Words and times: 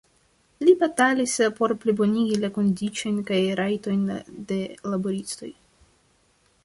Li 0.67 0.71
batalis 0.83 1.33
por 1.59 1.73
plibonigi 1.83 2.39
la 2.45 2.51
kondiĉojn 2.57 3.21
kaj 3.29 3.39
rajtojn 3.63 4.01
de 4.53 4.59
laboristoj. 4.95 5.53